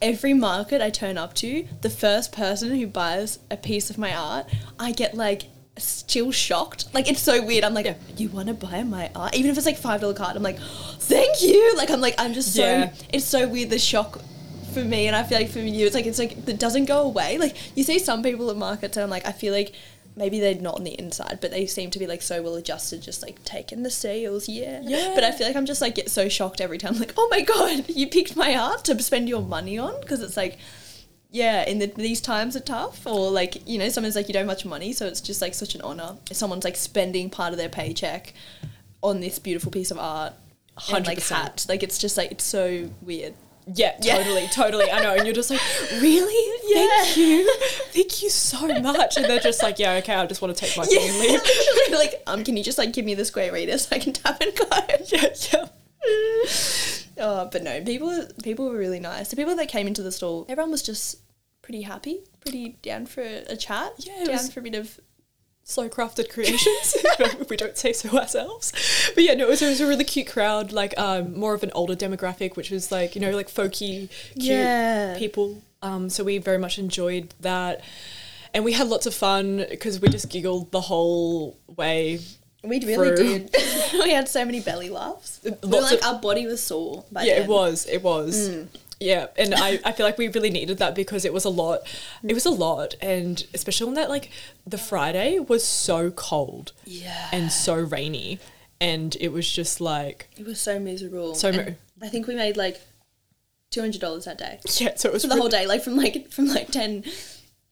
[0.00, 4.14] every market I turn up to, the first person who buys a piece of my
[4.14, 4.46] art,
[4.78, 5.44] I get like
[5.78, 6.92] still shocked.
[6.94, 7.64] Like it's so weird.
[7.64, 10.36] I'm like, you want to buy my art, even if it's like five dollar card.
[10.36, 11.74] I'm like, thank you.
[11.76, 12.62] Like I'm like I'm just so.
[12.62, 12.92] Yeah.
[13.12, 14.20] It's so weird the shock.
[14.72, 17.00] For me, and I feel like for you, it's like it's like it doesn't go
[17.00, 17.38] away.
[17.38, 19.74] Like you see some people at markets, and I'm like, I feel like
[20.16, 23.00] maybe they're not on the inside, but they seem to be like so well adjusted,
[23.00, 24.82] just like taking the sales, yeah.
[24.82, 25.12] Yeah.
[25.14, 27.40] But I feel like I'm just like get so shocked every time, like, oh my
[27.40, 30.58] god, you picked my art to spend your money on, because it's like,
[31.36, 34.40] yeah, in the, these times are tough, or like you know, sometimes like you don't
[34.46, 37.52] have much money, so it's just like such an honor if someone's like spending part
[37.52, 38.32] of their paycheck
[39.02, 40.32] on this beautiful piece of art.
[40.92, 41.28] And like 100%.
[41.34, 43.32] hat, like it's just like it's so weird.
[43.66, 44.18] Yeah, Yeah.
[44.18, 44.90] totally, totally.
[44.92, 45.14] I know.
[45.14, 45.60] And you're just like,
[46.00, 46.42] really?
[46.68, 46.86] Yeah.
[47.04, 47.50] Thank you.
[47.92, 49.16] Thank you so much.
[49.16, 51.40] And they're just like, yeah, okay, I just want to take my thing and leave.
[51.92, 54.40] like, um, can you just like give me the square reader so I can tap
[54.40, 54.66] and go?
[55.12, 55.66] Yeah, yeah.
[57.18, 59.28] Oh, but no, people people were really nice.
[59.30, 61.16] The people that came into the stall, everyone was just
[61.66, 63.92] pretty happy, pretty down for a, chat.
[63.98, 65.00] Yeah, down was- for a bit of
[65.68, 68.70] Slow crafted creations, if we don't say so ourselves.
[69.16, 71.64] But yeah, no, it was, it was a really cute crowd, like um, more of
[71.64, 75.18] an older demographic, which was like, you know, like folky, cute Yeah.
[75.18, 75.60] people.
[75.82, 77.80] Um, so we very much enjoyed that.
[78.54, 82.20] And we had lots of fun because we just giggled the whole way.
[82.62, 83.38] we really Through.
[83.40, 83.50] did.
[84.04, 85.40] we had so many belly laughs.
[85.42, 87.04] We were like of- our body was sore.
[87.10, 87.42] By yeah, then.
[87.42, 87.86] it was.
[87.86, 88.50] It was.
[88.50, 88.68] Mm.
[88.98, 91.80] Yeah, and I, I feel like we really needed that because it was a lot.
[92.26, 94.30] It was a lot, and especially on that like
[94.66, 97.28] the Friday was so cold Yeah.
[97.30, 98.38] and so rainy,
[98.80, 101.34] and it was just like it was so miserable.
[101.34, 102.80] So mi- I think we made like
[103.70, 104.94] two hundred dollars that day yeah.
[104.96, 107.04] So it was for the re- whole day, like from like from like 10,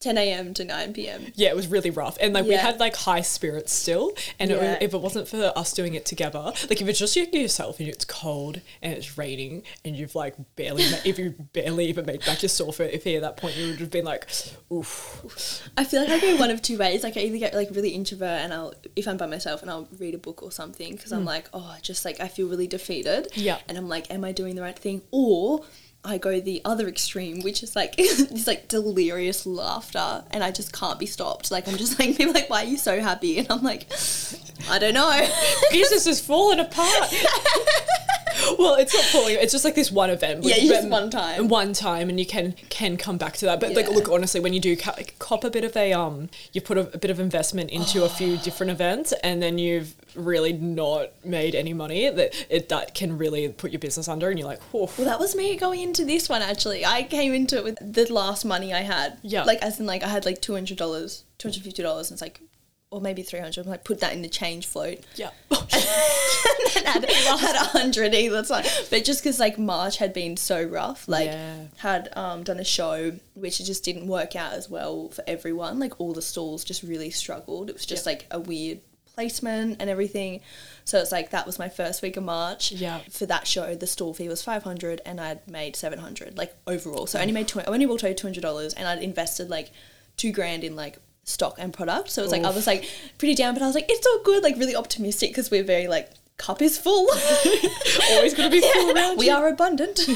[0.04, 0.52] 10 a.m.
[0.52, 1.32] to nine p.m.
[1.34, 2.60] Yeah, it was really rough, and like we Yeah.
[2.60, 4.12] had like high spirits still.
[4.38, 4.78] And it, Yeah.
[4.82, 7.88] if it wasn't for us doing it together, like if it's just you yourself and
[7.88, 12.22] it's cold and it's raining and you've like barely, ma- if you barely even made
[12.26, 14.28] back your sofa, if at that point you would have been like,
[14.70, 15.66] oof.
[15.78, 17.02] I feel like I go one of two ways.
[17.02, 19.88] Like I either get like really introvert and I'll if I'm by myself and I'll
[19.98, 21.28] read a book or something because I'm hmm.
[21.28, 23.28] like oh just like I feel really defeated.
[23.34, 23.58] Yeah.
[23.68, 25.00] And I'm like, am I doing the right thing?
[25.10, 25.64] Or
[26.04, 30.72] I go the other extreme, which is like this like delirious laughter, and I just
[30.72, 31.50] can't be stopped.
[31.50, 33.38] Like I'm just like people are like, why are you so happy?
[33.38, 33.86] And I'm like,
[34.68, 35.28] I don't know.
[35.70, 37.10] business is falling apart.
[38.58, 39.36] well, it's not falling.
[39.40, 40.44] It's just like this one event.
[40.44, 41.48] Yeah, just one time.
[41.48, 43.60] One time, and you can can come back to that.
[43.60, 46.60] But like, look, honestly, when you do ca- cop a bit of a um, you
[46.60, 50.52] put a, a bit of investment into a few different events, and then you've really
[50.52, 52.08] not made any money.
[52.10, 54.88] That it that can really put your business under, and you're like, whew.
[54.98, 56.84] Well, that was me going into this one actually.
[56.84, 59.18] I came into it with the last money I had.
[59.22, 59.44] Yeah.
[59.44, 62.16] Like as in like I had like two hundred dollars, two hundred fifty dollars, and
[62.16, 62.40] it's like,
[62.90, 65.00] or maybe 300 I'm Like put that in the change float.
[65.16, 65.30] yeah.
[66.86, 68.66] and then had had a hundred either side.
[68.90, 71.56] But just because like March had been so rough, like Yeah.
[71.78, 75.78] had um, done a show which just didn't work out as well for everyone.
[75.78, 77.68] Like all the stalls just really struggled.
[77.68, 78.12] It was just Yeah.
[78.12, 78.80] like a weird
[79.14, 80.40] placement and everything.
[80.84, 82.72] So it's like that was my first week of March.
[82.72, 83.00] Yeah.
[83.10, 86.54] For that show, the stall fee was five hundred, and I'd made seven hundred like
[86.66, 87.06] overall.
[87.06, 89.48] So I only made tw- I only walked away two hundred dollars, and I'd invested
[89.50, 89.70] like
[90.16, 92.10] two grand in like stock and product.
[92.10, 94.20] So it was like I was like pretty down, but I was like it's all
[94.24, 97.08] good, like really optimistic because we're very like cup is full.
[98.10, 99.32] Always gonna be full around we you.
[99.32, 100.00] are abundant.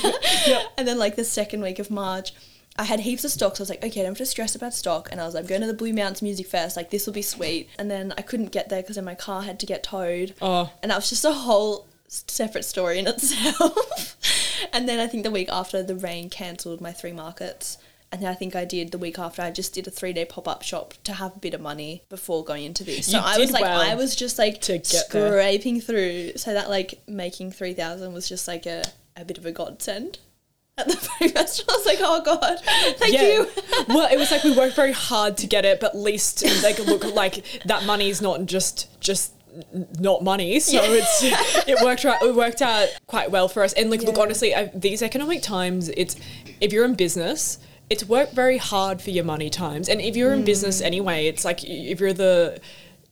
[0.77, 2.33] And then like the second week of March,
[2.79, 3.59] I had heaps of stocks.
[3.59, 5.09] So I was like, okay, I don't have to stress about stock.
[5.11, 6.77] And I was like, I'm going to the Blue Mountains Music Fest.
[6.77, 7.69] Like this will be sweet.
[7.79, 10.35] And then I couldn't get there because then my car had to get towed.
[10.41, 10.71] Oh.
[10.83, 13.07] And that was just a whole separate story in
[13.53, 14.17] itself.
[14.73, 17.79] and then I think the week after, the rain cancelled my three markets.
[18.11, 19.43] And then I think I did the week after.
[19.43, 22.05] I just did a three day pop up shop to have a bit of money
[22.09, 23.07] before going into this.
[23.07, 25.31] So You I was like, well I was just like to get there.
[25.31, 26.37] scraping through.
[26.37, 28.83] So that like making three thousand was just like a,
[29.17, 30.21] a bit of a godsend.
[30.79, 32.61] At the very festival, I was like, oh god,
[32.99, 33.49] thank you.
[33.89, 36.79] well, it was like we worked very hard to get it, but at least like
[36.79, 39.33] look like that money is not just just
[39.99, 40.61] not money.
[40.61, 41.23] So it's
[41.69, 42.21] it worked right.
[42.23, 43.73] It worked out quite well for us.
[43.73, 46.17] And like, look, honestly, I, these economic times, it's
[46.61, 47.59] if you're in business.
[47.91, 50.45] It's worked very hard for your money times, and if you're in Mm.
[50.45, 52.61] business anyway, it's like if you're the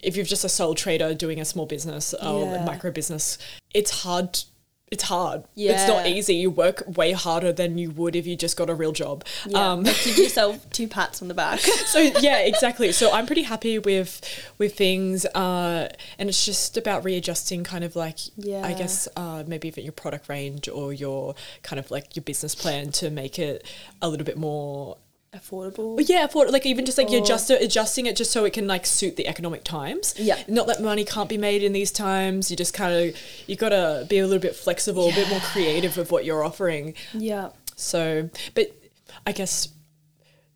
[0.03, 2.65] if you're just a sole trader doing a small business or Yeah.
[2.67, 3.39] micro business,
[3.73, 4.39] it's hard
[4.93, 5.43] it's hard.
[5.57, 5.73] Yeah.
[5.73, 6.37] It's not easy.
[6.37, 9.25] You work way harder than you would if you just got a real job.
[9.45, 9.73] Yeah.
[9.73, 11.59] Um, Like, give yourself two pats on the back.
[11.87, 12.93] so yeah, exactly.
[12.93, 14.21] So I'm pretty happy with
[14.59, 15.89] with things, uh,
[16.21, 18.65] and it's just about readjusting, kind of like yeah.
[18.65, 22.55] I guess uh, maybe even your product range or your kind of like your business
[22.55, 23.67] plan to make it
[24.01, 24.99] a little bit more.
[25.37, 26.03] Affordable.
[26.09, 28.67] Yeah, for like even just like you Or- adjust adjusting it just so it can
[28.67, 30.15] like suit the economic times.
[30.19, 30.43] Yeah.
[30.49, 32.51] not that money can't be made in these times.
[32.51, 35.41] You just kind of you got to be a little bit flexible, a bit more
[35.41, 36.95] creative with what you're offering.
[37.13, 37.51] Yeah.
[37.77, 38.73] So, but
[39.27, 39.69] I guess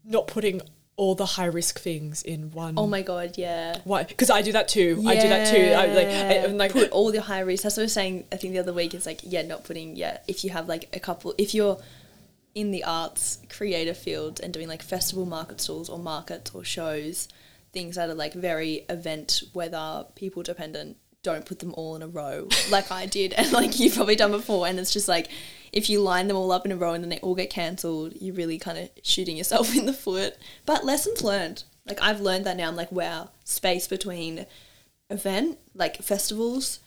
[0.04, 0.62] not putting
[0.96, 2.74] all the high risk things in one.
[2.76, 3.78] Oh my god, yeah.
[3.84, 4.04] Why?
[4.04, 5.02] Because I do that too.
[5.06, 5.72] I do that too.
[5.72, 7.62] I like, I, I'm like put all the high risk.
[7.62, 8.24] That's what I was saying.
[8.30, 9.96] I think the other week is like, yeah, not putting.
[9.96, 11.78] Yeah, if you have like a couple, if you're
[12.54, 17.28] in the arts creative field and doing like festival market stalls or markets or shows,
[17.72, 20.96] things that are like very event weather people dependent.
[21.22, 24.30] Don't put them all in a row like I did and like you've probably done
[24.30, 24.66] before.
[24.66, 25.28] And it's just like
[25.72, 28.14] if you line them all up in a row and then they all get cancelled,
[28.20, 30.36] you're really kind of shooting yourself in the foot.
[30.66, 31.64] But lessons learned.
[31.86, 32.68] Like I've learned that now.
[32.68, 34.46] I'm like, wow, space between
[35.10, 36.78] event like festivals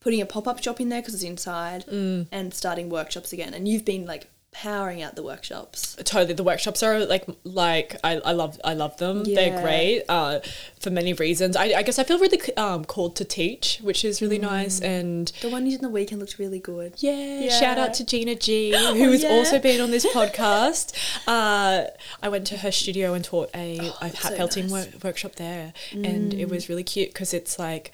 [0.00, 2.26] putting a pop-up shop in there because it's inside mm.
[2.30, 6.82] and starting workshops again and you've been like powering out the workshops totally the workshops
[6.82, 9.22] are like like I, I love I love them.
[9.22, 10.40] They're great uh,
[10.80, 11.54] for many reasons.
[11.56, 15.30] I, I guess I feel really um, called to teach, which is really nice and.
[15.40, 17.60] the one you did in the weekend looked really good Yeah, Yeah.
[17.60, 19.30] shout out to Gina G, who has yeah.
[19.30, 20.94] also been on this podcast.
[21.28, 21.84] Uh,
[22.22, 24.70] I went to her studio and taught a, a hat so nice.
[24.70, 27.92] wor- workshop there, and it was really cute because it's like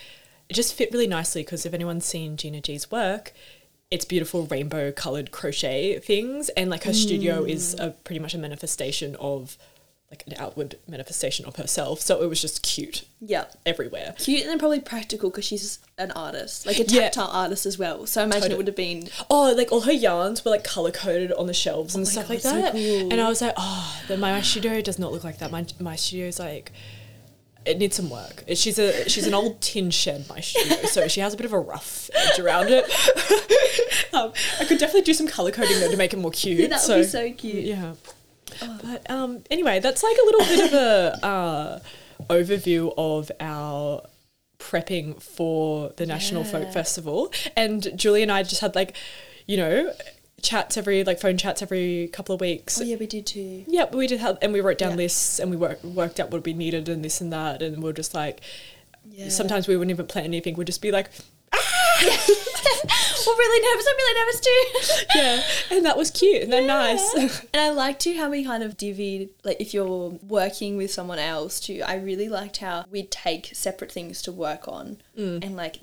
[0.49, 1.43] it just fit really nicely.
[1.43, 3.33] Because if anyone's seen Gina G's work,
[3.91, 7.87] it's beautiful rainbow colored crochet things, and like her studio is mm.
[7.87, 9.57] a, pretty much a manifestation of
[10.11, 12.01] like an outward manifestation of herself.
[12.01, 14.15] So it was just cute yeah everywhere.
[14.19, 17.11] cute and then probably practical because she's an artist like a Yeah.
[17.17, 20.45] artist as well so I imagine it would have been Oh, like all her yarns
[20.45, 22.73] were like color coded on the shelves oh and stuff God, like so that.
[22.73, 23.11] cool.
[23.11, 25.51] And I was like, oh, then my studio does not look like that.
[25.51, 26.73] My my studio's like.
[27.67, 28.45] It needs some work.
[28.55, 31.53] She's a she's an old tin shed, my studio, so she has a bit of
[31.53, 32.85] a rough edge around it.
[34.15, 36.61] um, I could definitely do some color coding though to make it more cute.
[36.61, 37.95] yeah, that would be so cute Yeah.
[38.83, 41.81] But um, anyway, that's like a little bit of a uh,
[42.31, 44.03] overview of our
[44.59, 47.33] prepping for the National Folk Festival.
[47.57, 48.97] And Julie and I just had like,
[49.47, 49.93] you know,
[50.43, 52.81] chats every like phone chats every couple of weeks.
[52.81, 54.97] oh yeah we did too Yeah, we did have, and we wrote down Yeah.
[54.99, 57.93] lists and we work, worked out what we needed and this and that, and we're
[57.93, 58.41] just like,
[59.11, 60.55] yeah sometimes we wouldn't even plan anything.
[60.57, 61.11] We'd just be like,
[63.27, 65.43] we're really nervous I'm really nervous too yeah,
[65.77, 67.15] and that was cute and they're nice.
[67.53, 71.19] and I liked too how we kind of divvied, like if you're working with someone
[71.19, 75.43] else too, I really liked how we'd take separate things to work on Mm.
[75.45, 75.79] and like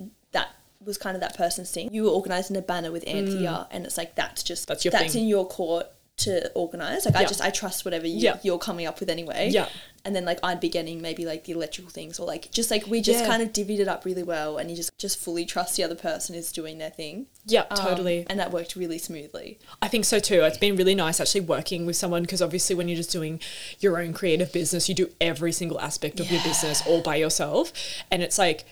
[0.85, 1.89] was kind of that person's thing.
[1.93, 4.67] You were organising a banner with Anthea and it's like that's just Mm.
[4.67, 5.23] That's your that's thing.
[5.23, 7.05] in your court to organise.
[7.05, 8.37] Like I just I trust whatever you, Yeah.
[8.43, 9.49] you're coming up with anyway.
[9.51, 9.67] Yeah.
[10.05, 12.85] And then like I'd be getting maybe like the electrical things or like just like
[12.85, 13.27] we just Yeah.
[13.27, 15.95] kind of divvied it up really well and you just just fully trust the other
[15.95, 17.25] person is doing their thing.
[17.47, 18.27] yeah, Um, totally.
[18.29, 19.57] and that worked really smoothly.
[19.81, 20.41] I think so too.
[20.43, 23.39] It's been really nice actually working with someone because obviously when you're just doing
[23.79, 27.73] your own creative business, you do every single aspect of your business all by yourself.
[28.11, 28.65] And it's like,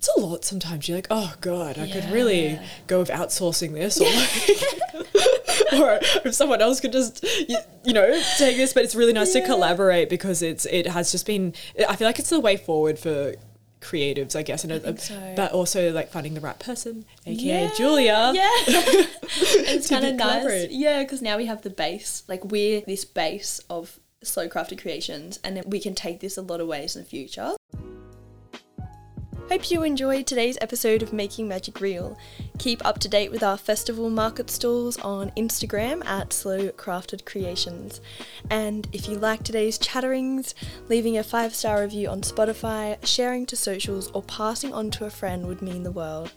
[0.00, 0.88] it's a lot sometimes.
[0.88, 4.00] You're like, oh God, I could really go with outsourcing this.
[4.00, 8.72] Or, like, or if someone else could just, you, you know, take this.
[8.72, 11.52] But it's really nice to collaborate because it's it has just been,
[11.86, 13.34] I feel like it's the way forward for
[13.82, 14.64] creatives, I guess.
[14.64, 15.34] And uh, think so.
[15.36, 18.32] But also like finding the right person, aka Julia.
[18.34, 18.48] Yeah.
[19.66, 20.68] it's kind of nice.
[20.70, 22.22] Yeah, because now we have the base.
[22.26, 26.42] Like we're this base of slow crafted creations, and then we can take this a
[26.42, 27.52] lot of ways in the future.
[29.50, 32.16] Hope you enjoyed today's episode of Making Magic Real.
[32.58, 38.00] Keep up to date with our festival market stalls on Instagram at Slow Crafted Creations.
[38.48, 40.54] And if you like today's chatterings,
[40.88, 45.10] leaving a five star review on Spotify, sharing to socials, or passing on to a
[45.10, 46.30] friend would mean the world.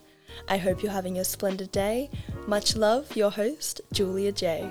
[0.49, 2.09] I hope you're having a splendid day.
[2.47, 4.67] Much love, your host, Julia Jay.